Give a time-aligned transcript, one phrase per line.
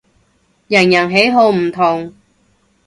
[0.67, 2.15] 人人喜好唔同